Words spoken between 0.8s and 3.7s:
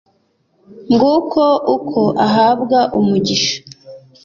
Nguko uko ahabwa umugisha